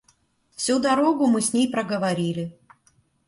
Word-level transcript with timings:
Всю 0.55 0.79
дорогу 0.79 1.27
мы 1.27 1.41
с 1.41 1.53
ней 1.53 1.69
проговорили. 1.69 2.57